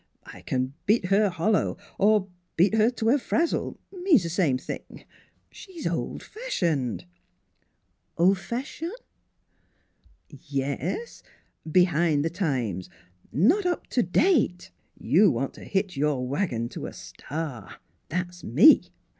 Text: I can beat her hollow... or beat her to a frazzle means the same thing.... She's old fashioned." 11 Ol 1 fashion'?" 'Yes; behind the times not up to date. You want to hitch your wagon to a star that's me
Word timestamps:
I 0.25 0.41
can 0.41 0.73
beat 0.87 1.05
her 1.05 1.29
hollow... 1.29 1.77
or 1.99 2.27
beat 2.55 2.73
her 2.73 2.89
to 2.89 3.11
a 3.11 3.19
frazzle 3.19 3.79
means 3.93 4.23
the 4.23 4.29
same 4.29 4.57
thing.... 4.57 5.05
She's 5.51 5.85
old 5.85 6.23
fashioned." 6.23 7.01
11 8.17 8.17
Ol 8.17 8.25
1 8.29 8.35
fashion'?" 8.35 8.91
'Yes; 10.29 11.21
behind 11.71 12.25
the 12.25 12.31
times 12.31 12.89
not 13.31 13.67
up 13.67 13.85
to 13.91 14.01
date. 14.01 14.71
You 14.97 15.29
want 15.29 15.53
to 15.53 15.63
hitch 15.63 15.95
your 15.95 16.27
wagon 16.27 16.67
to 16.69 16.87
a 16.87 16.93
star 16.93 17.75
that's 18.09 18.43
me 18.43 18.89